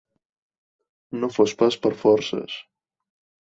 No 1.23 1.29
fos 1.35 1.53
pas 1.61 1.77
per 1.85 1.93
forces. 2.01 2.57